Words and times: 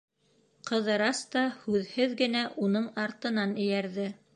Ҡыҙырас 0.69 1.21
та 1.37 1.45
һүҙһеҙ 1.67 2.19
генә 2.25 2.45
уның 2.67 2.93
артынан 3.07 3.59
эйәрҙе. 3.67 4.15